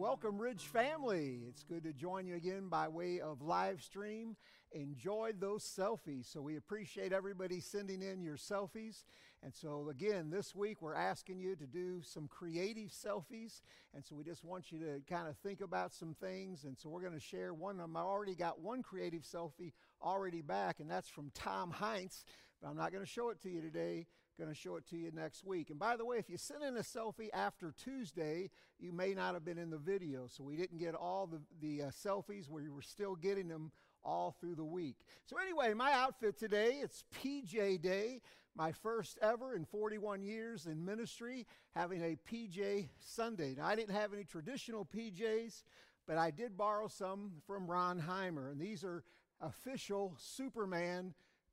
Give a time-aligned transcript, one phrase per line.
[0.00, 1.40] Welcome, Ridge family.
[1.46, 4.34] It's good to join you again by way of live stream.
[4.72, 6.24] Enjoy those selfies.
[6.24, 9.04] So, we appreciate everybody sending in your selfies.
[9.42, 13.60] And so, again, this week we're asking you to do some creative selfies.
[13.92, 16.64] And so, we just want you to kind of think about some things.
[16.64, 17.94] And so, we're going to share one of them.
[17.94, 22.24] I already got one creative selfie already back, and that's from Tom Heinz.
[22.62, 24.06] But I'm not going to show it to you today
[24.40, 25.68] going to show it to you next week.
[25.68, 28.48] And by the way, if you sent in a selfie after Tuesday,
[28.78, 30.28] you may not have been in the video.
[30.28, 32.48] So we didn't get all the, the uh, selfies.
[32.48, 33.70] We were still getting them
[34.02, 34.96] all through the week.
[35.26, 38.22] So anyway, my outfit today, it's PJ Day,
[38.56, 43.54] my first ever in 41 years in ministry, having a PJ Sunday.
[43.58, 45.64] Now, I didn't have any traditional PJs,
[46.06, 49.04] but I did borrow some from Ron Heimer, and these are
[49.42, 51.12] official Superman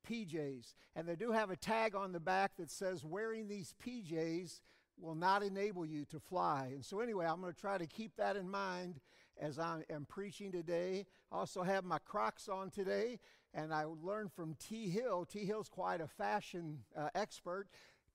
[0.10, 0.74] PJs.
[0.96, 4.62] And they do have a tag on the back that says wearing these PJs
[5.00, 6.70] will not enable you to fly.
[6.74, 9.00] And so, anyway, I'm going to try to keep that in mind
[9.40, 11.06] as I am preaching today.
[11.32, 13.20] I also have my Crocs on today,
[13.54, 14.90] and I learned from T.
[14.90, 15.26] Hill.
[15.26, 15.46] T.
[15.46, 17.68] Hill's quite a fashion uh, expert.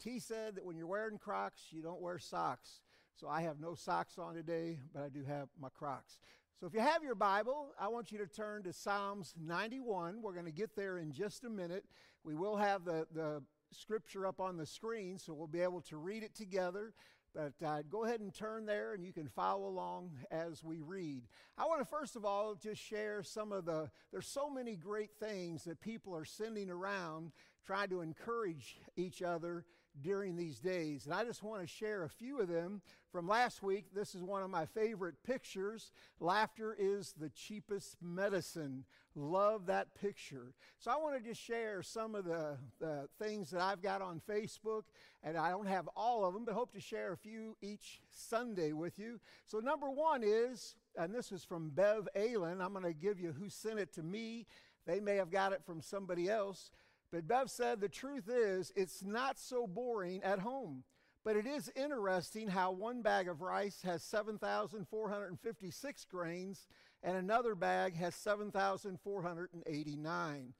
[0.02, 2.80] T said that when you're wearing Crocs, you don't wear socks.
[3.14, 6.18] So I have no socks on today, but I do have my Crocs.
[6.62, 10.22] So if you have your Bible, I want you to turn to Psalms 91.
[10.22, 11.84] We're going to get there in just a minute.
[12.22, 15.96] We will have the, the scripture up on the screen, so we'll be able to
[15.96, 16.92] read it together.
[17.34, 21.24] But uh, go ahead and turn there and you can follow along as we read.
[21.58, 25.10] I want to first of all just share some of the, there's so many great
[25.18, 27.32] things that people are sending around
[27.66, 29.64] trying to encourage each other
[30.00, 31.06] during these days.
[31.06, 33.86] And I just want to share a few of them from last week.
[33.94, 35.92] This is one of my favorite pictures.
[36.20, 38.84] Laughter is the cheapest medicine.
[39.14, 40.54] Love that picture.
[40.78, 44.20] So I want to just share some of the, the things that I've got on
[44.28, 44.82] Facebook.
[45.22, 48.72] And I don't have all of them, but hope to share a few each Sunday
[48.72, 49.20] with you.
[49.46, 52.60] So, number one is and this is from Bev Allen.
[52.60, 54.46] I'm going to give you who sent it to me.
[54.86, 56.70] They may have got it from somebody else.
[57.12, 60.84] But Bev said the truth is, it's not so boring at home.
[61.24, 66.66] But it is interesting how one bag of rice has 7,456 grains
[67.04, 70.54] and another bag has 7,489.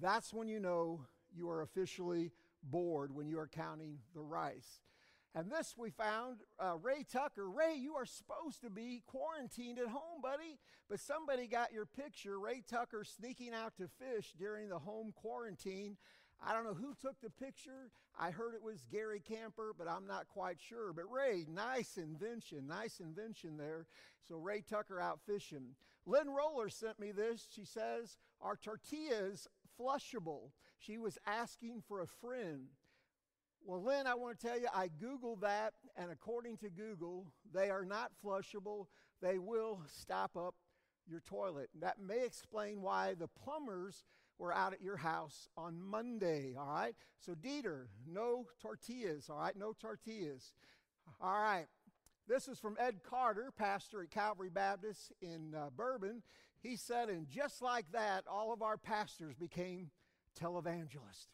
[0.00, 2.30] That's when you know you are officially
[2.62, 4.80] bored when you are counting the rice.
[5.34, 7.48] And this we found uh, Ray Tucker.
[7.48, 10.58] Ray, you are supposed to be quarantined at home, buddy.
[10.90, 12.38] But somebody got your picture.
[12.38, 15.96] Ray Tucker sneaking out to fish during the home quarantine.
[16.44, 17.90] I don't know who took the picture.
[18.18, 20.92] I heard it was Gary Camper, but I'm not quite sure.
[20.92, 23.86] But Ray, nice invention, nice invention there.
[24.28, 25.76] So Ray Tucker out fishing.
[26.04, 27.46] Lynn Roller sent me this.
[27.50, 29.46] She says, Are tortillas
[29.80, 30.50] flushable.
[30.78, 32.66] She was asking for a friend.
[33.64, 37.70] Well, Lynn, I want to tell you, I Googled that, and according to Google, they
[37.70, 38.86] are not flushable.
[39.20, 40.56] They will stop up
[41.08, 41.70] your toilet.
[41.80, 44.04] That may explain why the plumbers
[44.38, 46.94] were out at your house on Monday, all right?
[47.20, 49.56] So, Dieter, no tortillas, all right?
[49.56, 50.52] No tortillas.
[51.20, 51.66] All right.
[52.26, 56.22] This is from Ed Carter, pastor at Calvary Baptist in uh, Bourbon.
[56.60, 59.90] He said, and just like that, all of our pastors became
[60.40, 61.26] televangelists.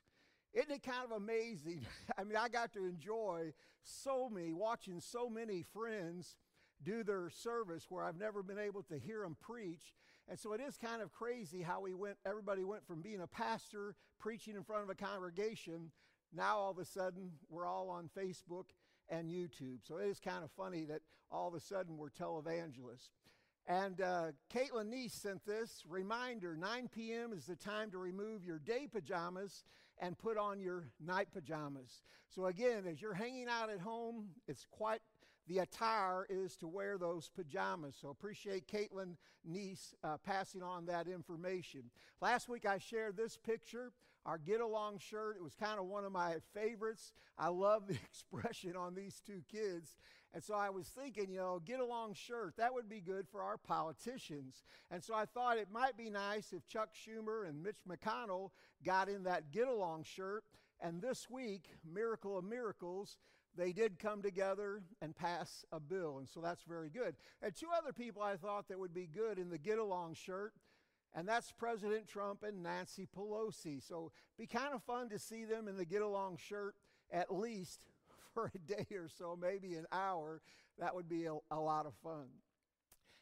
[0.55, 1.87] Isn't it kind of amazing?
[2.19, 6.37] I mean, I got to enjoy so many, watching so many friends
[6.83, 9.95] do their service where I've never been able to hear them preach.
[10.29, 13.27] And so it is kind of crazy how we went, everybody went from being a
[13.27, 15.91] pastor, preaching in front of a congregation,
[16.35, 18.67] now all of a sudden we're all on Facebook
[19.09, 19.79] and YouTube.
[19.83, 23.11] So it is kind of funny that all of a sudden we're televangelists.
[23.67, 27.33] And uh, Caitlin Neese sent this reminder 9 p.m.
[27.33, 29.65] is the time to remove your day pajamas
[30.01, 32.03] and put on your night pajamas.
[32.29, 35.01] So, again, as you're hanging out at home, it's quite
[35.49, 37.97] the attire is to wear those pajamas.
[38.01, 39.17] So appreciate Caitlin
[39.51, 41.85] Neese uh, passing on that information.
[42.21, 43.93] Last week I shared this picture,
[44.27, 45.37] our Get Along shirt.
[45.37, 47.13] It was kind of one of my favorites.
[47.39, 49.97] I love the expression on these two kids.
[50.35, 53.43] And so I was thinking, you know, Get Along shirt, that would be good for
[53.43, 54.63] our politicians.
[54.91, 58.51] And so I thought it might be nice if Chuck Schumer and Mitch McConnell
[58.85, 60.45] got in that Get Along shirt.
[60.81, 63.17] And this week, Miracle of Miracles,
[63.57, 67.17] they did come together and pass a bill, and so that's very good.
[67.43, 70.53] And two other people I thought that would be good in the get along shirt,
[71.15, 73.83] and that's President Trump and Nancy Pelosi.
[73.83, 76.77] So be kind of fun to see them in the get along shirt
[77.11, 77.81] at least
[78.39, 80.41] for a day or so, maybe an hour.
[80.79, 82.27] That would be a, a lot of fun.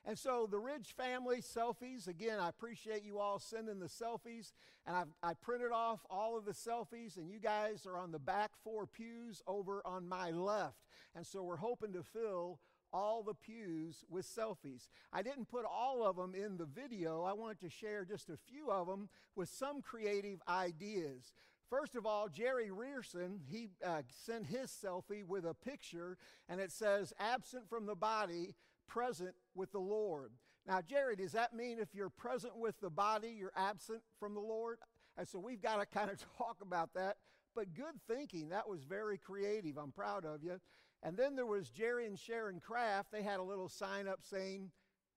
[0.05, 4.53] And so the Ridge family selfies, again, I appreciate you all sending the selfies.
[4.87, 8.19] And I've, I printed off all of the selfies, and you guys are on the
[8.19, 10.85] back four pews over on my left.
[11.15, 12.61] And so we're hoping to fill
[12.93, 14.89] all the pews with selfies.
[15.15, 17.25] I didn't put all of them in the video.
[17.25, 21.33] I wanted to share just a few of them with some creative ideas.
[21.69, 26.17] First of all, Jerry Rearson, he uh, sent his selfie with a picture,
[26.49, 28.55] and it says, absent from the body,
[28.87, 30.31] present with the Lord.
[30.67, 34.41] Now, Jerry, does that mean if you're present with the body, you're absent from the
[34.41, 34.79] Lord?
[35.17, 37.17] And so we've got to kind of talk about that.
[37.55, 38.51] But good thinking.
[38.51, 39.79] That was very creative.
[39.79, 40.61] I'm proud of you.
[41.03, 43.13] And then there was Jerry and Sharon Kraft.
[43.13, 44.71] They had a little sign up saying,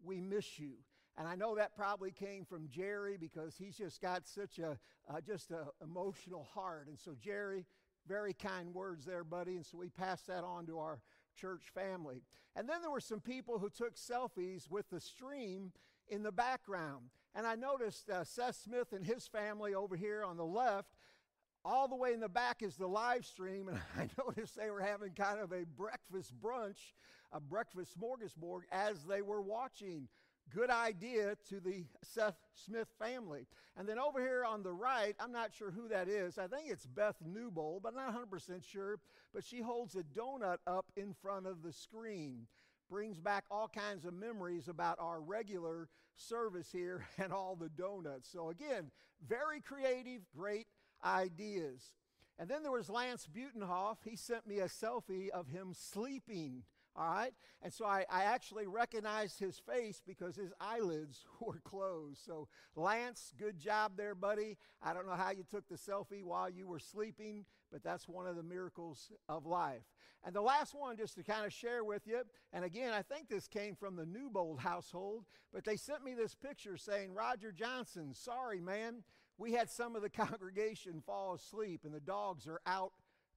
[0.03, 0.73] We miss you.
[1.19, 4.79] And I know that probably came from Jerry because he's just got such a
[5.09, 6.87] uh, just a emotional heart.
[6.87, 7.65] And so Jerry,
[8.07, 9.57] very kind words there, buddy.
[9.57, 11.01] And so we passed that on to our
[11.35, 12.23] church family.
[12.55, 15.73] And then there were some people who took selfies with the stream
[16.07, 17.09] in the background.
[17.35, 20.95] And I noticed uh, Seth Smith and his family over here on the left.
[21.65, 24.79] All the way in the back is the live stream, and I noticed they were
[24.79, 26.93] having kind of a breakfast brunch,
[27.33, 30.07] a breakfast smorgasbord as they were watching
[30.55, 33.47] good idea to the Seth Smith family.
[33.77, 36.37] And then over here on the right, I'm not sure who that is.
[36.37, 38.99] I think it's Beth Newbold, but not 100% sure.
[39.33, 42.47] But she holds a donut up in front of the screen.
[42.89, 48.29] Brings back all kinds of memories about our regular service here and all the donuts.
[48.29, 48.91] So, again,
[49.27, 50.67] very creative, great
[51.03, 51.93] ideas.
[52.37, 53.97] And then there was Lance Butenhoff.
[54.03, 56.63] He sent me a selfie of him sleeping
[56.99, 57.31] all right?
[57.61, 62.19] And so I, I actually recognized his face because his eyelids were closed.
[62.25, 64.57] So, Lance, good job there, buddy.
[64.83, 68.27] I don't know how you took the selfie while you were sleeping, but that's one
[68.27, 69.83] of the miracles of life.
[70.25, 73.29] And the last one, just to kind of share with you, and again, I think
[73.29, 75.23] this came from the Newbold household,
[75.53, 79.03] but they sent me this picture saying, Roger Johnson, sorry, man,
[79.37, 82.91] we had some of the congregation fall asleep, and the dogs are out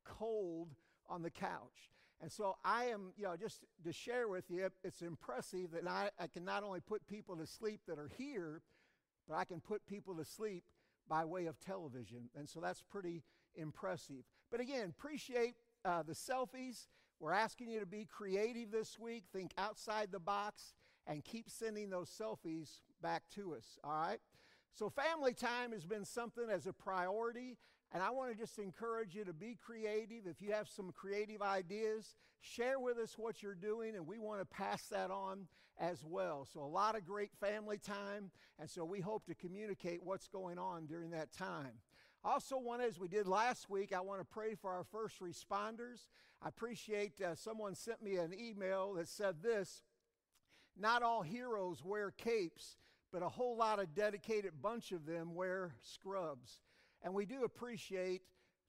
[0.05, 0.75] cold
[1.09, 1.91] on the couch.
[2.22, 6.10] And so I am, you know, just to share with you, it's impressive that I,
[6.20, 8.62] I can not only put people to sleep that are here,
[9.28, 10.62] but I can put people to sleep
[11.08, 12.30] by way of television.
[12.38, 13.24] And so that's pretty
[13.56, 14.22] impressive.
[14.52, 16.86] But again, appreciate uh, the selfies.
[17.19, 20.75] We're asking you to be creative this week, think outside the box,
[21.08, 24.20] and keep sending those selfies back to us, all right?
[24.75, 27.58] So, family time has been something as a priority,
[27.92, 30.26] and I want to just encourage you to be creative.
[30.26, 34.40] If you have some creative ideas, share with us what you're doing, and we want
[34.40, 35.46] to pass that on
[35.78, 36.46] as well.
[36.52, 40.58] So, a lot of great family time, and so we hope to communicate what's going
[40.58, 41.80] on during that time.
[42.24, 46.06] Also, one as we did last week, I want to pray for our first responders.
[46.40, 49.82] I appreciate uh, someone sent me an email that said this
[50.78, 52.76] Not all heroes wear capes,
[53.12, 56.60] but a whole lot of dedicated bunch of them wear scrubs.
[57.02, 58.22] And we do appreciate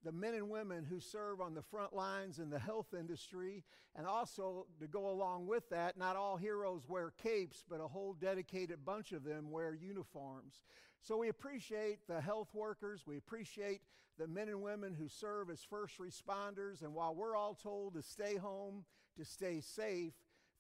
[0.04, 3.64] the men and women who serve on the front lines in the health industry.
[3.96, 8.14] And also, to go along with that, not all heroes wear capes, but a whole
[8.14, 10.64] dedicated bunch of them wear uniforms.
[11.02, 13.04] So we appreciate the health workers.
[13.06, 13.82] We appreciate
[14.18, 16.82] the men and women who serve as first responders.
[16.82, 18.86] And while we're all told to stay home,
[19.18, 20.14] to stay safe,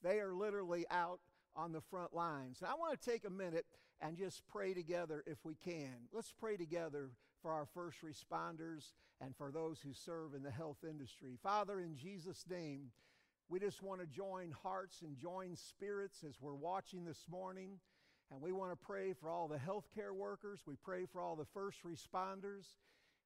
[0.03, 1.19] they are literally out
[1.55, 2.59] on the front lines.
[2.61, 3.65] And I want to take a minute
[4.01, 6.07] and just pray together if we can.
[6.11, 7.11] Let's pray together
[7.43, 11.37] for our first responders and for those who serve in the health industry.
[11.43, 12.89] Father, in Jesus' name,
[13.49, 17.79] we just want to join hearts and join spirits as we're watching this morning.
[18.31, 20.61] And we want to pray for all the healthcare workers.
[20.65, 22.65] We pray for all the first responders.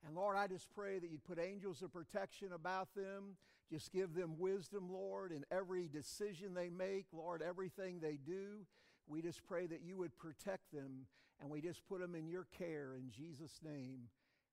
[0.05, 3.37] And Lord, I just pray that you'd put angels of protection about them.
[3.71, 8.65] Just give them wisdom, Lord, in every decision they make, Lord, everything they do.
[9.07, 11.05] We just pray that you would protect them
[11.41, 14.09] and we just put them in your care in Jesus' name.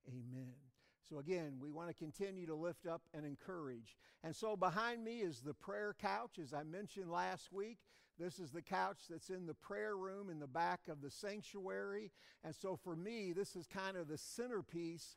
[0.09, 0.55] Amen.
[1.09, 3.97] So, again, we want to continue to lift up and encourage.
[4.23, 7.79] And so, behind me is the prayer couch, as I mentioned last week.
[8.19, 12.11] This is the couch that's in the prayer room in the back of the sanctuary.
[12.43, 15.17] And so, for me, this is kind of the centerpiece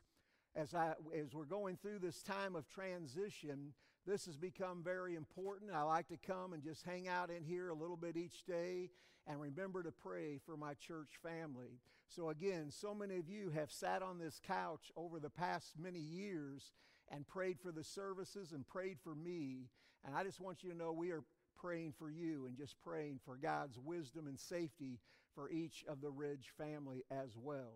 [0.54, 3.72] as, I, as we're going through this time of transition.
[4.06, 5.70] This has become very important.
[5.72, 8.90] I like to come and just hang out in here a little bit each day
[9.28, 11.80] and remember to pray for my church family.
[12.08, 15.98] So, again, so many of you have sat on this couch over the past many
[15.98, 16.72] years
[17.10, 19.68] and prayed for the services and prayed for me.
[20.04, 21.24] And I just want you to know we are
[21.60, 24.98] praying for you and just praying for God's wisdom and safety
[25.34, 27.74] for each of the Ridge family as well.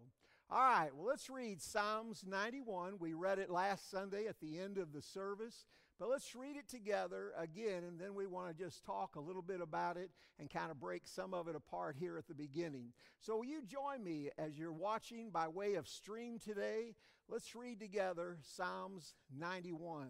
[0.50, 2.94] All right, well, let's read Psalms 91.
[2.98, 5.66] We read it last Sunday at the end of the service.
[6.02, 9.40] But let's read it together again, and then we want to just talk a little
[9.40, 12.88] bit about it and kind of break some of it apart here at the beginning.
[13.20, 16.96] So, will you join me as you're watching by way of stream today?
[17.28, 20.08] Let's read together Psalms 91.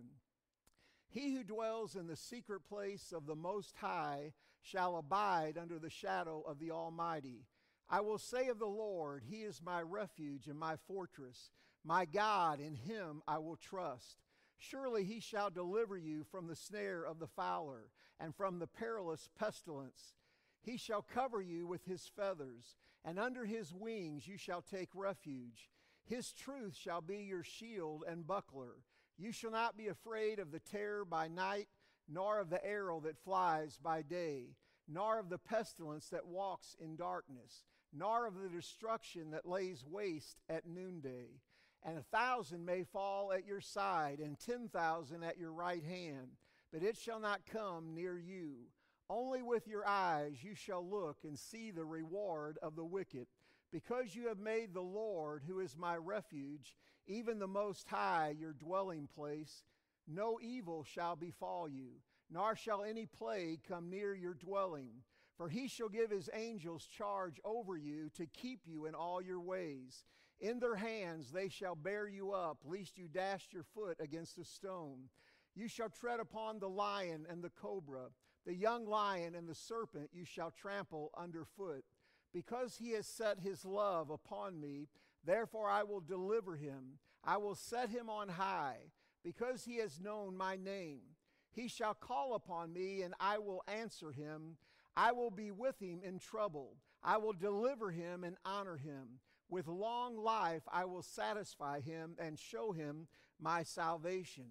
[1.10, 4.32] He who dwells in the secret place of the Most High
[4.62, 7.44] shall abide under the shadow of the Almighty.
[7.90, 11.50] I will say of the Lord, He is my refuge and my fortress.
[11.84, 14.16] My God, in Him I will trust.
[14.62, 17.90] Surely He shall deliver you from the snare of the fowler
[18.20, 20.14] and from the perilous pestilence.
[20.62, 25.68] He shall cover you with His feathers, and under His wings you shall take refuge.
[26.04, 28.84] His truth shall be your shield and buckler.
[29.18, 31.66] You shall not be afraid of the terror by night,
[32.08, 34.54] nor of the arrow that flies by day,
[34.86, 40.40] nor of the pestilence that walks in darkness, nor of the destruction that lays waste
[40.48, 41.40] at noonday.
[41.84, 46.36] And a thousand may fall at your side, and ten thousand at your right hand,
[46.72, 48.54] but it shall not come near you.
[49.10, 53.26] Only with your eyes you shall look and see the reward of the wicked
[53.72, 58.52] because you have made the Lord, who is my refuge, even the Most High, your
[58.52, 59.64] dwelling place,
[60.06, 64.90] no evil shall befall you, nor shall any plague come near your dwelling.
[65.38, 69.40] For he shall give his angels charge over you to keep you in all your
[69.40, 70.04] ways.
[70.42, 74.44] In their hands they shall bear you up, lest you dash your foot against a
[74.44, 75.08] stone.
[75.54, 78.08] You shall tread upon the lion and the cobra,
[78.44, 81.84] the young lion and the serpent you shall trample underfoot.
[82.34, 84.88] Because he has set his love upon me,
[85.24, 86.98] therefore I will deliver him.
[87.22, 88.90] I will set him on high,
[89.22, 91.02] because he has known my name.
[91.52, 94.56] He shall call upon me, and I will answer him.
[94.96, 96.78] I will be with him in trouble.
[97.04, 99.20] I will deliver him and honor him.
[99.48, 103.06] With long life I will satisfy him and show him
[103.40, 104.46] my salvation.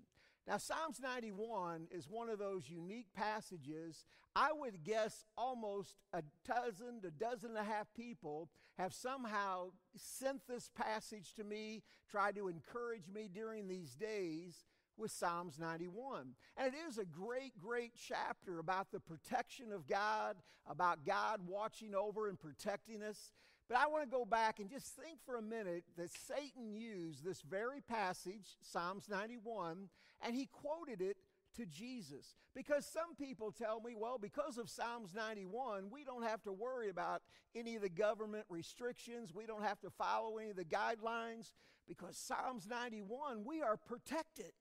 [0.47, 4.05] Now, Psalms 91 is one of those unique passages.
[4.35, 10.47] I would guess almost a dozen, a dozen and a half people have somehow sent
[10.47, 14.65] this passage to me, tried to encourage me during these days
[14.97, 16.33] with Psalms 91.
[16.57, 20.37] And it is a great, great chapter about the protection of God,
[20.69, 23.31] about God watching over and protecting us.
[23.71, 27.23] But I want to go back and just think for a minute that Satan used
[27.23, 29.87] this very passage, Psalms 91,
[30.21, 31.15] and he quoted it
[31.55, 32.35] to Jesus.
[32.53, 36.89] Because some people tell me, well, because of Psalms 91, we don't have to worry
[36.89, 37.21] about
[37.55, 39.33] any of the government restrictions.
[39.33, 41.53] We don't have to follow any of the guidelines.
[41.87, 44.51] Because Psalms 91, we are protected.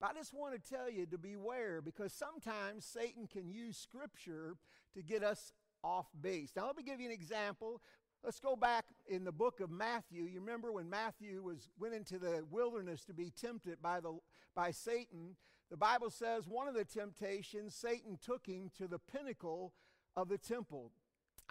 [0.00, 4.56] But I just want to tell you to beware because sometimes Satan can use Scripture
[4.94, 5.52] to get us
[5.82, 6.52] off base.
[6.56, 7.80] Now, let me give you an example.
[8.22, 10.24] Let's go back in the book of Matthew.
[10.24, 14.18] You remember when Matthew was went into the wilderness to be tempted by the
[14.54, 15.36] by Satan.
[15.70, 19.72] The Bible says one of the temptations Satan took him to the pinnacle
[20.16, 20.92] of the temple.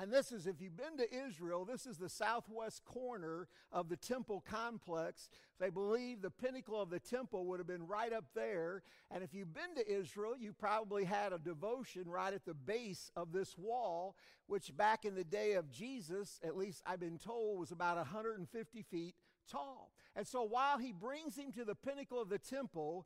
[0.02, 3.98] And this is, if you've been to Israel, this is the southwest corner of the
[3.98, 5.28] temple complex.
[5.60, 8.82] They believe the pinnacle of the temple would have been right up there.
[9.12, 13.12] And if you've been to Israel, you probably had a devotion right at the base
[13.18, 14.16] of this wall,
[14.48, 18.82] which back in the day of Jesus, at least I've been told, was about 150
[18.84, 19.16] feet
[19.52, 19.92] tall.
[20.16, 23.06] And so while he brings him to the pinnacle of the temple,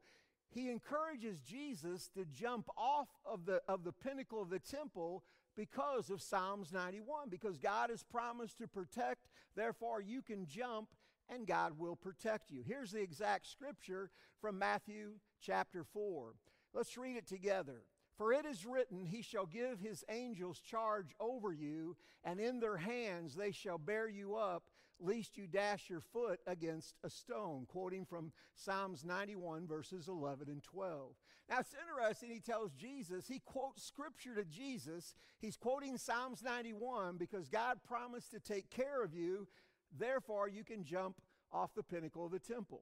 [0.53, 5.23] he encourages Jesus to jump off of the, of the pinnacle of the temple
[5.55, 10.89] because of Psalms 91, because God has promised to protect, therefore you can jump
[11.29, 12.63] and God will protect you.
[12.65, 14.09] Here's the exact scripture
[14.41, 16.33] from Matthew chapter 4.
[16.73, 17.83] Let's read it together.
[18.17, 22.77] For it is written, He shall give His angels charge over you, and in their
[22.77, 24.63] hands they shall bear you up,
[24.99, 27.65] lest you dash your foot against a stone.
[27.67, 31.11] Quoting from Psalms 91, verses 11 and 12.
[31.53, 35.13] Now it's interesting, he tells Jesus, he quotes scripture to Jesus.
[35.39, 39.47] He's quoting Psalms 91 because God promised to take care of you,
[39.95, 42.81] therefore you can jump off the pinnacle of the temple.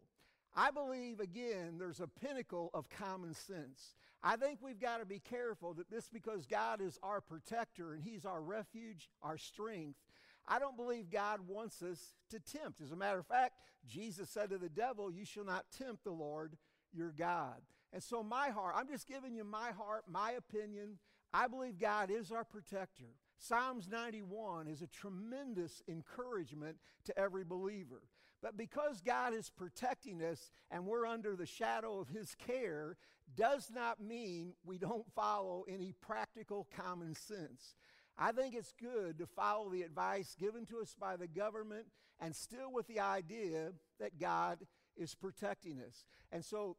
[0.56, 3.98] I believe, again, there's a pinnacle of common sense.
[4.24, 8.02] I think we've got to be careful that this, because God is our protector and
[8.02, 10.00] He's our refuge, our strength,
[10.48, 12.80] I don't believe God wants us to tempt.
[12.80, 16.12] As a matter of fact, Jesus said to the devil, You shall not tempt the
[16.12, 16.56] Lord
[16.94, 17.62] your God.
[17.94, 20.98] And so, my heart, I'm just giving you my heart, my opinion.
[21.34, 23.16] I believe God is our protector.
[23.38, 28.04] Psalms 91 is a tremendous encouragement to every believer.
[28.42, 32.98] But because God is protecting us and we're under the shadow of His care,
[33.36, 37.76] does not mean we don't follow any practical common sense.
[38.18, 41.88] I think it's good to follow the advice given to us by the government
[42.20, 44.60] and still with the idea that God
[44.98, 46.06] is protecting us.
[46.32, 46.78] And so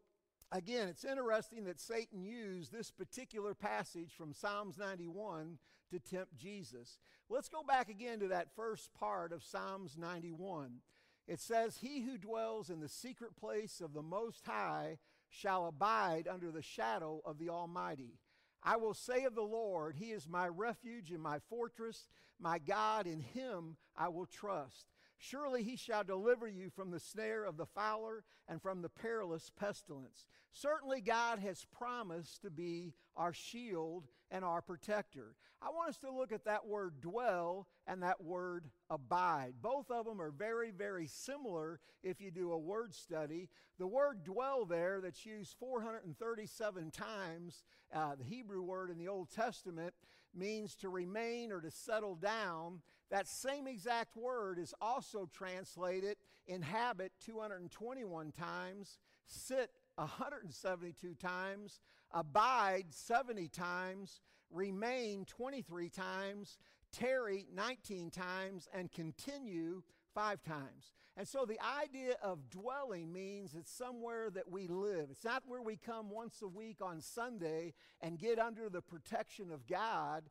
[0.55, 5.57] Again, it's interesting that Satan used this particular passage from Psalms 91
[5.91, 6.99] to tempt Jesus.
[7.31, 10.81] Let's go back again to that first part of Psalms 91.
[11.27, 14.99] It says, He who dwells in the secret place of the Most High
[15.31, 18.19] shall abide under the shadow of the Almighty.
[18.63, 23.07] I will say of the Lord, He is my refuge and my fortress, my God,
[23.07, 24.89] in Him I will trust.
[25.23, 29.53] Surely he shall deliver you from the snare of the fowler and from the perilous
[29.55, 30.27] pestilence.
[30.51, 35.37] Certainly, God has promised to be our shield and our protector.
[35.63, 39.55] I want us to look at that word dwell and that word abide.
[39.63, 43.49] Both of them are very, very similar if you do a word study.
[43.79, 47.63] The word dwell there, that's used 437 times,
[47.95, 49.95] uh, the Hebrew word in the Old Testament,
[50.35, 52.81] means to remain or to settle down.
[53.13, 56.17] That same exact word is also translated
[56.47, 66.57] inhabit 221 times, sit 172 times, abide 70 times, remain 23 times,
[66.91, 69.83] tarry 19 times, and continue
[70.15, 70.95] five times.
[71.15, 75.09] And so the idea of dwelling means it's somewhere that we live.
[75.11, 79.53] It's not where we come once a week on Sunday and get under the protection
[79.53, 80.23] of God.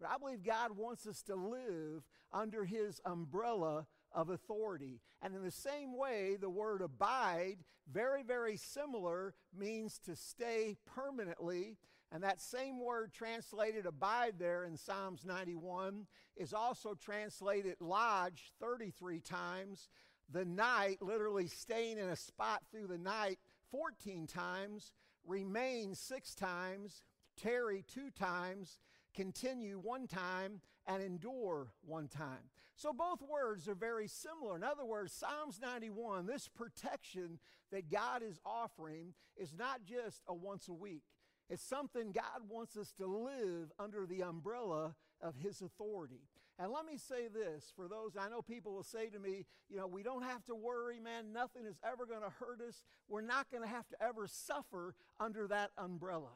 [0.00, 5.00] But I believe God wants us to live under His umbrella of authority.
[5.22, 7.58] And in the same way, the word abide,
[7.90, 11.76] very, very similar, means to stay permanently.
[12.10, 19.20] And that same word translated abide there in Psalms 91 is also translated lodge 33
[19.20, 19.88] times.
[20.30, 23.38] The night, literally staying in a spot through the night
[23.70, 24.92] 14 times.
[25.26, 27.02] Remain six times.
[27.36, 28.78] Tarry two times
[29.18, 32.50] continue one time, and endure one time.
[32.76, 34.56] So both words are very similar.
[34.56, 37.40] In other words, Psalms 91, this protection
[37.72, 41.02] that God is offering is not just a once a week.
[41.50, 46.28] It's something God wants us to live under the umbrella of His authority.
[46.56, 49.76] And let me say this for those, I know people will say to me, you
[49.76, 51.32] know, we don't have to worry, man.
[51.32, 52.84] Nothing is ever going to hurt us.
[53.08, 56.30] We're not going to have to ever suffer under that umbrella.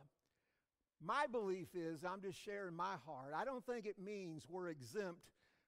[1.04, 3.32] My belief is, I'm just sharing my heart.
[3.37, 5.21] I don't think it means we're exempt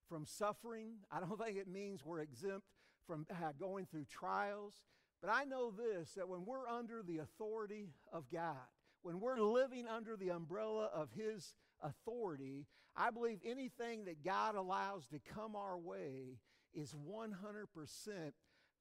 [0.09, 0.93] from suffering.
[1.11, 2.67] I don't think it means we're exempt
[3.07, 4.75] from uh, going through trials.
[5.21, 8.57] But I know this that when we're under the authority of God,
[9.03, 15.07] when we're living under the umbrella of His authority, I believe anything that God allows
[15.09, 16.39] to come our way
[16.75, 17.33] is 100%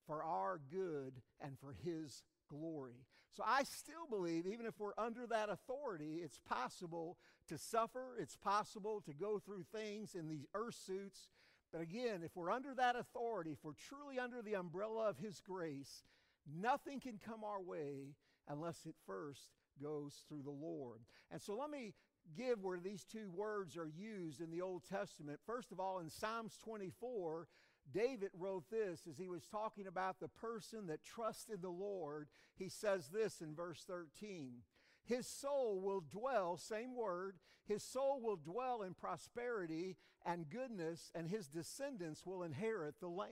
[0.06, 3.06] for our good and for His glory.
[3.36, 7.17] So I still believe, even if we're under that authority, it's possible
[7.48, 11.30] to suffer, it's possible to go through things in these earth suits.
[11.72, 15.41] But again, if we're under that authority, if we're truly under the umbrella of His
[15.41, 16.04] grace,
[16.48, 18.13] nothing can come our way
[18.48, 19.41] unless it first
[19.82, 21.00] goes through the Lord.
[21.32, 21.93] And so let me
[22.38, 25.39] give where these two words are used in the Old Testament.
[25.46, 27.48] First of all, in Psalms 24,
[27.91, 32.28] David wrote this as he was talking about the person that trusted the Lord.
[32.56, 34.62] He says this in verse 13
[35.04, 41.28] His soul will dwell, same word, his soul will dwell in prosperity and goodness, and
[41.28, 43.32] his descendants will inherit the land.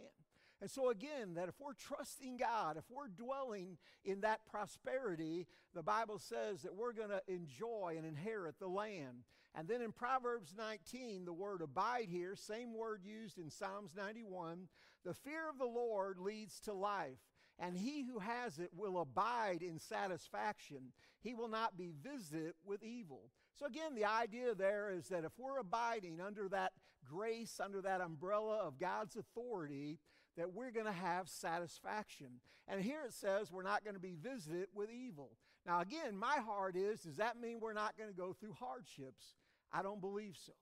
[0.61, 5.81] And so, again, that if we're trusting God, if we're dwelling in that prosperity, the
[5.81, 9.23] Bible says that we're going to enjoy and inherit the land.
[9.55, 14.67] And then in Proverbs 19, the word abide here, same word used in Psalms 91,
[15.03, 17.19] the fear of the Lord leads to life,
[17.59, 20.93] and he who has it will abide in satisfaction.
[21.19, 23.29] He will not be visited with evil.
[23.55, 26.71] So, again, the idea there is that if we're abiding under that
[27.05, 29.99] grace, under that umbrella of God's authority,
[30.37, 32.39] that we're going to have satisfaction.
[32.67, 35.31] And here it says we're not going to be visited with evil.
[35.65, 39.35] Now, again, my heart is does that mean we're not going to go through hardships?
[39.71, 40.53] I don't believe so.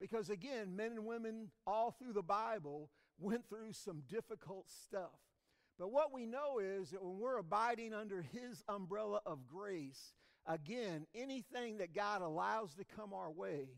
[0.00, 5.18] Because again, men and women all through the Bible went through some difficult stuff.
[5.78, 10.14] But what we know is that when we're abiding under His umbrella of grace,
[10.46, 13.68] again, anything that God allows to come our way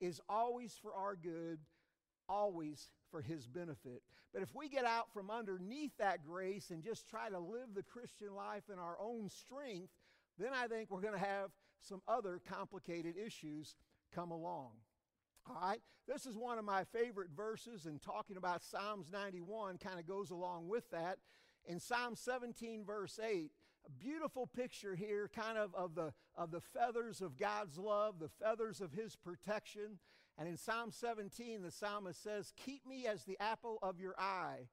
[0.00, 1.58] is always for our good,
[2.28, 4.02] always for His benefit.
[4.32, 7.82] But if we get out from underneath that grace and just try to live the
[7.82, 9.92] Christian life in our own strength,
[10.38, 13.74] then I think we're going to have some other complicated issues
[14.14, 14.70] come along.
[15.48, 19.98] All right, this is one of my favorite verses, and talking about Psalms 91 kind
[19.98, 21.18] of goes along with that.
[21.66, 23.50] In Psalm 17, verse 8,
[23.86, 28.28] a beautiful picture here, kind of of the, of the feathers of God's love, the
[28.28, 29.98] feathers of His protection.
[30.38, 34.68] And in Psalm 17, the psalmist says, Keep me as the apple of your eye.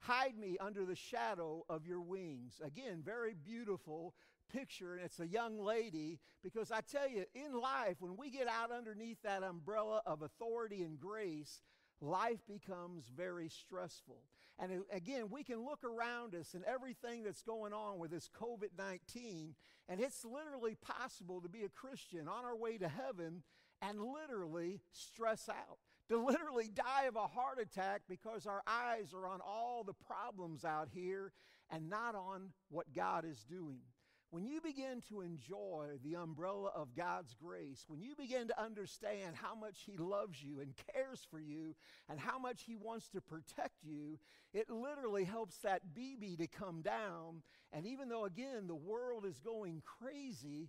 [0.00, 2.60] Hide me under the shadow of your wings.
[2.64, 4.14] Again, very beautiful
[4.52, 8.48] picture, and it's a young lady, because I tell you, in life, when we get
[8.48, 11.60] out underneath that umbrella of authority and grace,
[12.00, 14.22] life becomes very stressful.
[14.58, 18.28] And uh, again, we can look around us and everything that's going on with this
[18.40, 19.54] COVID 19,
[19.88, 23.42] and it's literally possible to be a Christian on our way to heaven
[23.82, 29.26] and literally stress out, to literally die of a heart attack because our eyes are
[29.26, 31.32] on all the problems out here
[31.70, 33.80] and not on what God is doing.
[34.30, 39.34] When you begin to enjoy the umbrella of God's grace, when you begin to understand
[39.34, 41.74] how much He loves you and cares for you
[42.08, 44.20] and how much He wants to protect you,
[44.54, 47.42] it literally helps that BP to come down.
[47.72, 50.68] And even though, again, the world is going crazy,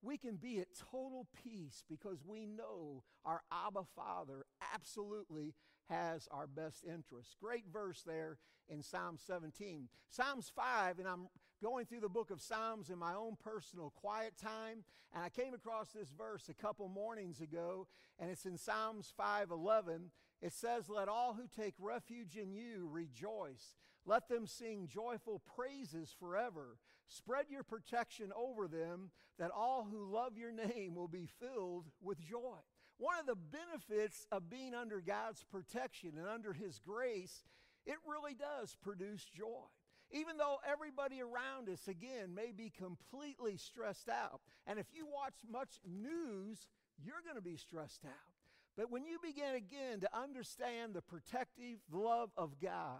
[0.00, 5.54] we can be at total peace because we know our Abba Father absolutely
[5.88, 7.36] has our best interests.
[7.40, 9.88] Great verse there in Psalm 17.
[10.08, 11.28] Psalms 5, and I'm
[11.62, 15.54] going through the book of Psalms in my own personal quiet time, and I came
[15.54, 17.86] across this verse a couple mornings ago,
[18.18, 20.10] and it's in Psalms 5:11.
[20.40, 23.76] It says, "Let all who take refuge in you rejoice.
[24.04, 26.80] Let them sing joyful praises forever.
[27.06, 32.18] Spread your protection over them, that all who love your name will be filled with
[32.18, 32.58] joy."
[32.96, 37.44] One of the benefits of being under God's protection and under His grace,
[37.84, 39.68] it really does produce joy.
[40.12, 44.40] Even though everybody around us, again, may be completely stressed out.
[44.66, 46.66] And if you watch much news,
[47.02, 48.32] you're going to be stressed out.
[48.76, 52.98] But when you begin again to understand the protective love of God,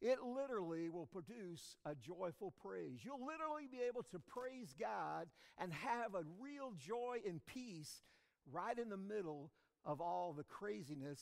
[0.00, 3.00] it literally will produce a joyful praise.
[3.04, 8.02] You'll literally be able to praise God and have a real joy and peace
[8.50, 9.50] right in the middle
[9.84, 11.20] of all the craziness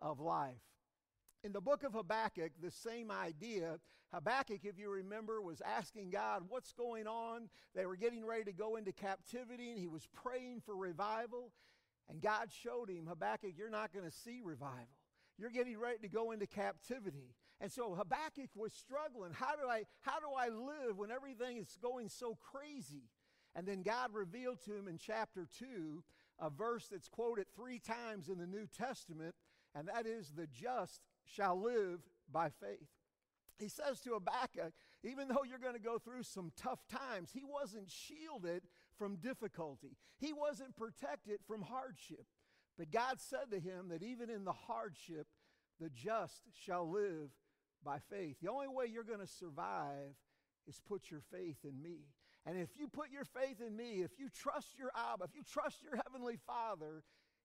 [0.00, 0.62] of life.
[1.42, 3.78] In the book of Habakkuk, the same idea.
[4.12, 7.48] Habakkuk, if you remember, was asking God, What's going on?
[7.74, 11.52] They were getting ready to go into captivity, and he was praying for revival.
[12.08, 14.88] And God showed him, Habakkuk, you're not going to see revival.
[15.38, 17.34] You're getting ready to go into captivity.
[17.60, 19.32] And so Habakkuk was struggling.
[19.32, 23.04] How do I, how do I live when everything is going so crazy?
[23.54, 26.02] And then God revealed to him in chapter 2
[26.40, 29.34] a verse that's quoted three times in the New Testament,
[29.74, 31.00] and that is, The just
[31.34, 32.88] shall live by faith.
[33.58, 37.42] He says to Habakkuk, even though you're going to go through some tough times, he
[37.44, 38.62] wasn't shielded
[38.98, 39.96] from difficulty.
[40.18, 42.24] He wasn't protected from hardship.
[42.78, 45.26] But God said to him that even in the hardship,
[45.78, 47.30] the just shall live
[47.84, 48.36] by faith.
[48.42, 50.14] The only way you're going to survive
[50.66, 51.98] is put your faith in me.
[52.46, 55.42] And if you put your faith in me, if you trust your Abba, if you
[55.42, 57.02] trust your Heavenly Father,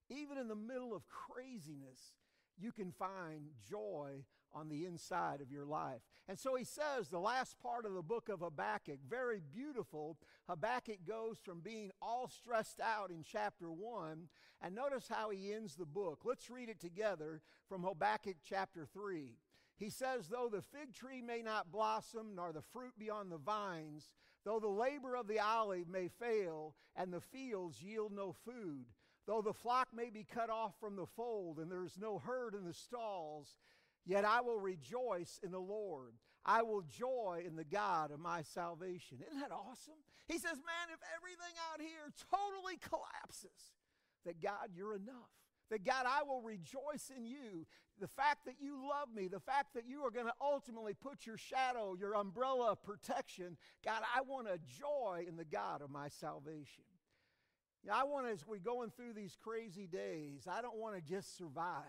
[0.10, 2.13] even in the middle of craziness,
[2.58, 6.02] you can find joy on the inside of your life.
[6.28, 10.18] And so he says, the last part of the book of Habakkuk, very beautiful.
[10.48, 14.30] Habakkuk goes from being all stressed out in chapter 1,
[14.62, 16.22] and notice how he ends the book.
[16.24, 19.36] Let's read it together from Habakkuk chapter 3.
[19.78, 23.38] He says, Though the fig tree may not blossom, nor the fruit be on the
[23.38, 24.10] vines,
[24.46, 28.86] though the labor of the olive may fail, and the fields yield no food,
[29.27, 32.53] Though the flock may be cut off from the fold and there is no herd
[32.53, 33.55] in the stalls,
[34.05, 36.13] yet I will rejoice in the Lord.
[36.45, 39.17] I will joy in the God of my salvation.
[39.25, 39.95] Isn't that awesome?
[40.27, 43.73] He says, Man, if everything out here totally collapses,
[44.25, 45.31] that God, you're enough.
[45.71, 47.65] That God, I will rejoice in you.
[47.99, 51.25] The fact that you love me, the fact that you are going to ultimately put
[51.25, 55.89] your shadow, your umbrella of protection, God, I want to joy in the God of
[55.89, 56.83] my salvation.
[57.91, 61.84] I want as we're going through these crazy days, I don't want to just survive.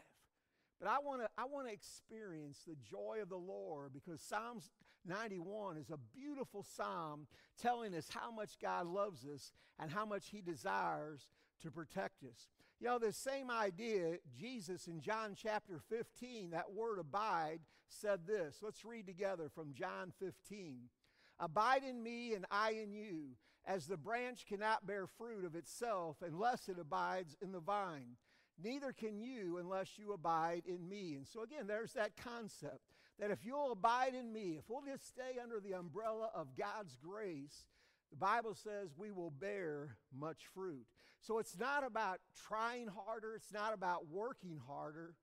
[0.81, 4.71] But I want to I want to experience the joy of the Lord because Psalms
[5.07, 7.27] 91 is a beautiful psalm
[7.61, 11.29] telling us how much God loves us and how much he desires
[11.63, 12.49] to protect us.
[12.81, 18.59] You know, the same idea, Jesus in John chapter 15, that word abide, said this.
[18.61, 20.91] Let's read together from John 15.
[21.39, 26.17] Abide in me and I in you, as the branch cannot bear fruit of itself
[26.23, 28.17] unless it abides in the vine.
[28.63, 31.15] Neither can you unless you abide in me.
[31.15, 32.81] And so, again, there's that concept
[33.19, 36.97] that if you'll abide in me, if we'll just stay under the umbrella of God's
[36.97, 37.65] grace,
[38.11, 40.87] the Bible says we will bear much fruit.
[41.21, 45.15] So it's not about trying harder, it's not about working harder.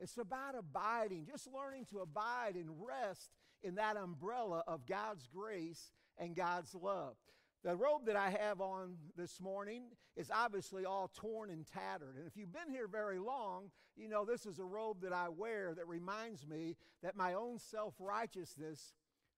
[0.00, 3.30] It's about abiding, just learning to abide and rest
[3.62, 7.16] in that umbrella of God's grace and God's love.
[7.62, 9.82] The robe that I have on this morning
[10.16, 12.16] is obviously all torn and tattered.
[12.16, 15.28] And if you've been here very long, you know this is a robe that I
[15.28, 18.94] wear that reminds me that my own self righteousness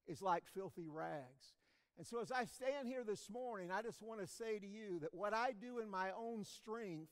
[0.06, 1.56] is like filthy rags.
[1.98, 5.00] And so as I stand here this morning, I just want to say to you
[5.00, 7.10] that what I do in my own strength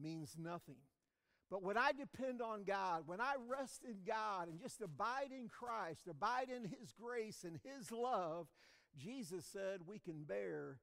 [0.00, 0.76] means nothing.
[1.50, 5.48] But when I depend on God, when I rest in God and just abide in
[5.48, 8.46] Christ, abide in His grace and His love,
[8.98, 10.78] Jesus said we can bear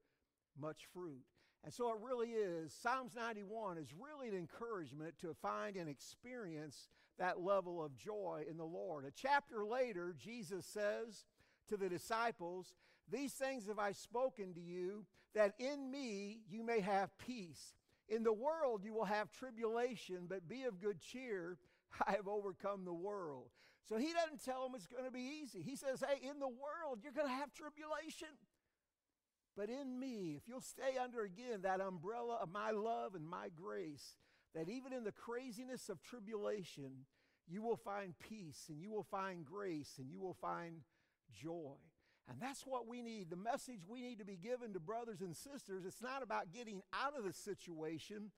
[0.59, 1.23] much fruit.
[1.63, 2.73] And so it really is.
[2.73, 8.57] Psalms 91 is really an encouragement to find and experience that level of joy in
[8.57, 9.05] the Lord.
[9.05, 11.25] A chapter later, Jesus says
[11.67, 12.73] to the disciples,
[13.11, 17.73] These things have I spoken to you, that in me you may have peace.
[18.07, 21.57] In the world you will have tribulation, but be of good cheer.
[22.07, 23.49] I have overcome the world.
[23.87, 25.61] So he doesn't tell them it's going to be easy.
[25.61, 28.29] He says, Hey, in the world you're going to have tribulation.
[29.57, 33.49] But in me, if you'll stay under again that umbrella of my love and my
[33.55, 34.15] grace,
[34.55, 37.05] that even in the craziness of tribulation,
[37.47, 40.81] you will find peace and you will find grace and you will find
[41.33, 41.75] joy.
[42.29, 43.29] And that's what we need.
[43.29, 46.81] The message we need to be given to brothers and sisters, it's not about getting
[46.93, 48.31] out of the situation,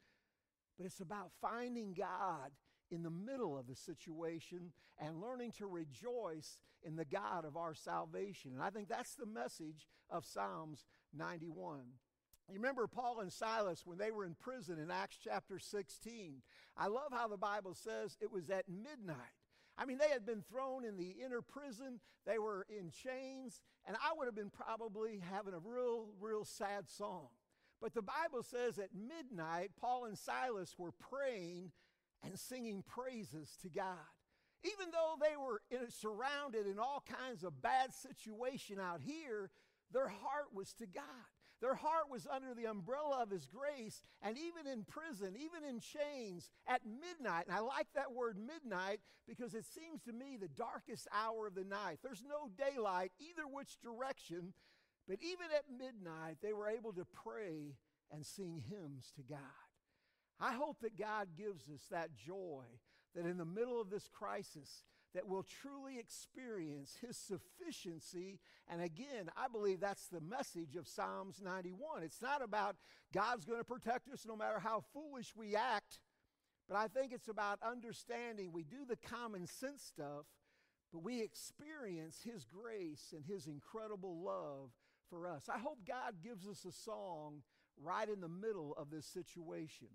[0.77, 2.51] but it's about finding God
[2.91, 7.73] in the middle of the situation and learning to rejoice in the God of our
[7.73, 8.51] salvation.
[8.53, 10.85] And I think that's the message of Psalms
[11.17, 11.79] 91.
[12.49, 16.41] You remember Paul and Silas when they were in prison in Acts chapter 16.
[16.75, 19.17] I love how the Bible says it was at midnight.
[19.77, 23.95] I mean, they had been thrown in the inner prison, they were in chains, and
[23.95, 27.29] I would have been probably having a real, real sad song.
[27.81, 31.71] But the Bible says at midnight, Paul and Silas were praying
[32.23, 33.97] and singing praises to God.
[34.63, 39.49] Even though they were in, surrounded in all kinds of bad situation out here,
[39.91, 41.03] their heart was to God.
[41.61, 45.79] Their heart was under the umbrella of His grace, and even in prison, even in
[45.79, 50.47] chains, at midnight, and I like that word midnight because it seems to me the
[50.47, 51.99] darkest hour of the night.
[52.01, 54.53] There's no daylight either which direction,
[55.07, 57.75] but even at midnight, they were able to pray
[58.11, 59.39] and sing hymns to God.
[60.41, 62.63] I hope that God gives us that joy
[63.15, 68.39] that in the middle of this crisis, that we'll truly experience his sufficiency.
[68.69, 72.03] And again, I believe that's the message of Psalms 91.
[72.03, 72.77] It's not about
[73.13, 75.99] God's going to protect us no matter how foolish we act,
[76.67, 80.25] but I think it's about understanding we do the common sense stuff,
[80.93, 84.71] but we experience his grace and his incredible love
[85.09, 85.49] for us.
[85.53, 87.41] I hope God gives us a song
[87.77, 89.89] right in the middle of this situation.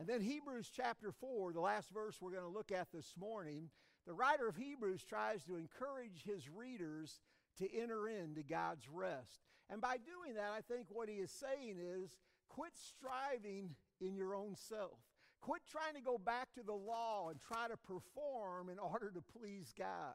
[0.00, 3.68] And then Hebrews chapter 4, the last verse we're going to look at this morning,
[4.06, 7.20] the writer of Hebrews tries to encourage his readers
[7.58, 9.42] to enter into God's rest.
[9.68, 12.16] And by doing that, I think what he is saying is
[12.48, 14.98] quit striving in your own self.
[15.42, 19.38] Quit trying to go back to the law and try to perform in order to
[19.38, 20.14] please God.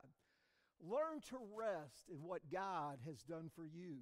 [0.82, 3.98] Learn to rest in what God has done for you.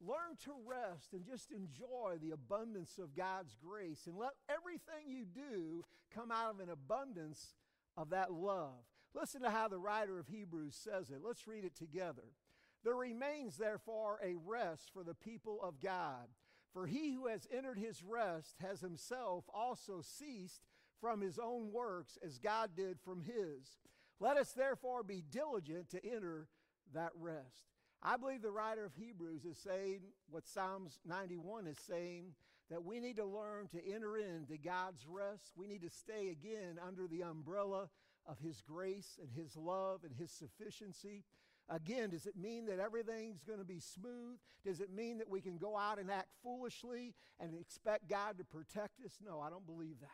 [0.00, 5.24] Learn to rest and just enjoy the abundance of God's grace and let everything you
[5.24, 7.54] do come out of an abundance
[7.96, 8.84] of that love.
[9.14, 11.20] Listen to how the writer of Hebrews says it.
[11.24, 12.34] Let's read it together.
[12.82, 16.28] There remains, therefore, a rest for the people of God.
[16.72, 20.66] For he who has entered his rest has himself also ceased
[21.00, 23.78] from his own works as God did from his.
[24.18, 26.48] Let us therefore be diligent to enter
[26.92, 27.73] that rest.
[28.04, 32.34] I believe the writer of Hebrews is saying what Psalms 91 is saying
[32.70, 35.52] that we need to learn to enter into God's rest.
[35.56, 37.88] We need to stay again under the umbrella
[38.26, 41.24] of His grace and His love and His sufficiency.
[41.70, 44.38] Again, does it mean that everything's going to be smooth?
[44.66, 48.44] Does it mean that we can go out and act foolishly and expect God to
[48.44, 49.16] protect us?
[49.24, 50.10] No, I don't believe that.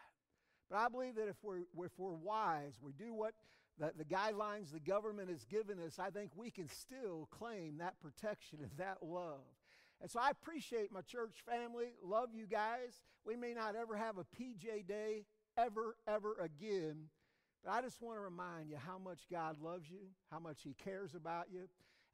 [0.70, 3.32] But I believe that if we're, if we're wise, we do what
[3.80, 7.98] the, the guidelines the government has given us, I think we can still claim that
[8.00, 9.40] protection and that love.
[10.02, 13.02] And so I appreciate my church family, love you guys.
[13.24, 15.24] We may not ever have a PJ day
[15.56, 17.06] ever, ever again,
[17.64, 20.74] but I just want to remind you how much God loves you, how much He
[20.74, 21.68] cares about you.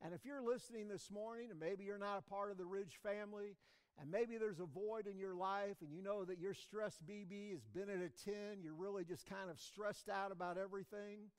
[0.04, 2.98] And if you're listening this morning, and maybe you're not a part of the Ridge
[3.02, 3.56] family,
[4.00, 7.52] and maybe there's a void in your life, and you know that your stress BP
[7.52, 11.30] has been at a 10, you're really just kind of stressed out about everything.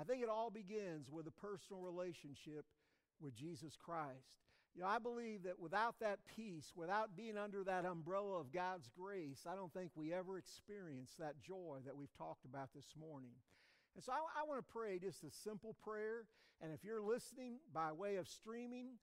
[0.00, 2.64] I think it all begins with a personal relationship
[3.20, 4.38] with Jesus Christ.
[4.76, 8.88] You know, I believe that without that peace, without being under that umbrella of God's
[8.96, 13.34] grace, I don't think we ever experience that joy that we've talked about this morning.
[13.96, 16.26] And so I, I want to pray just a simple prayer.
[16.62, 18.98] And if you're listening by way of streaming,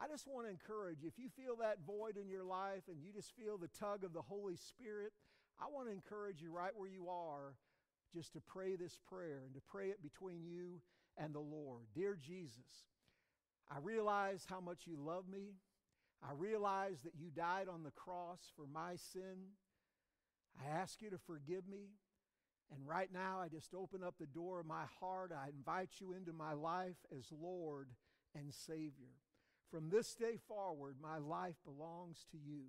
[0.00, 1.06] I just want to encourage you.
[1.06, 4.12] If you feel that void in your life and you just feel the tug of
[4.12, 5.12] the Holy Spirit,
[5.60, 7.54] I want to encourage you right where you are
[8.14, 10.80] just to pray this prayer and to pray it between you
[11.16, 11.86] and the Lord.
[11.94, 12.88] Dear Jesus,
[13.70, 15.54] I realize how much you love me.
[16.22, 19.54] I realize that you died on the cross for my sin.
[20.60, 21.90] I ask you to forgive me.
[22.72, 25.32] And right now, I just open up the door of my heart.
[25.32, 27.88] I invite you into my life as Lord
[28.34, 29.16] and Savior.
[29.70, 32.62] From this day forward, my life belongs to you.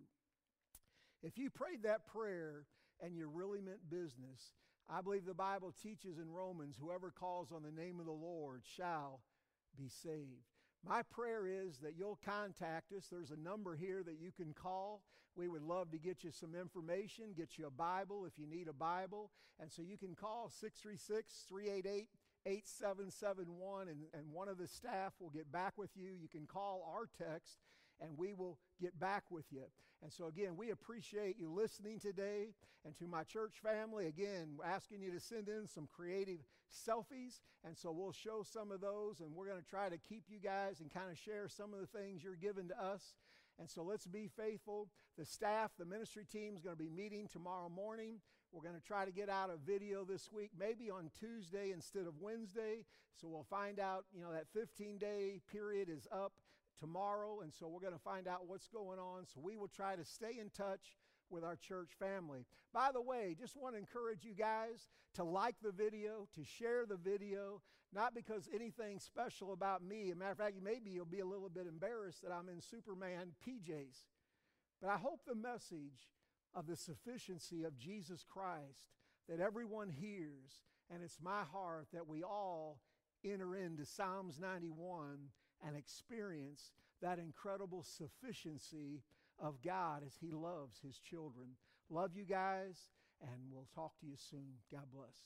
[1.24, 2.66] If you prayed that prayer
[3.00, 4.54] and you really meant business,
[4.90, 8.62] I believe the Bible teaches in Romans whoever calls on the name of the Lord
[8.76, 9.22] shall
[9.78, 10.48] be saved.
[10.86, 13.08] My prayer is that you'll contact us.
[13.10, 15.04] There's a number here that you can call.
[15.36, 18.68] We would love to get you some information, get you a Bible if you need
[18.68, 19.32] a Bible.
[19.60, 22.08] And so you can call 636 388
[22.46, 26.14] 8771, and, and one of the staff will get back with you.
[26.20, 27.60] You can call our text,
[28.02, 29.64] and we will get back with you.
[30.04, 32.54] And so, again, we appreciate you listening today.
[32.84, 36.40] And to my church family, again, asking you to send in some creative
[36.72, 37.42] selfies.
[37.64, 40.40] And so we'll show some of those, and we're going to try to keep you
[40.40, 43.14] guys and kind of share some of the things you're giving to us.
[43.60, 44.88] And so let's be faithful.
[45.18, 48.22] The staff, the ministry team is going to be meeting tomorrow morning.
[48.52, 52.08] We're going to try to get out a video this week, maybe on Tuesday instead
[52.08, 52.86] of Wednesday.
[53.14, 56.34] So we'll find out, you know, that 15 day period is up
[56.80, 57.42] tomorrow.
[57.42, 59.26] And so we're going to find out what's going on.
[59.26, 60.98] So we will try to stay in touch
[61.30, 62.46] with our church family.
[62.74, 66.86] By the way, just want to encourage you guys to like the video, to share
[66.86, 67.62] the video,
[67.94, 70.10] not because anything special about me.
[70.10, 72.62] As a matter of fact, maybe you'll be a little bit embarrassed that I'm in
[72.62, 74.06] Superman PJs.
[74.82, 76.10] But I hope the message
[76.54, 78.96] of the sufficiency of Jesus Christ
[79.30, 82.80] that everyone hears, and it's my heart that we all
[83.24, 85.30] enter into Psalms 91
[85.66, 86.72] and experience
[87.02, 89.04] that incredible sufficiency
[89.40, 91.50] of God as He loves His children.
[91.90, 92.90] Love you guys,
[93.22, 94.54] and we'll talk to you soon.
[94.72, 95.26] God bless.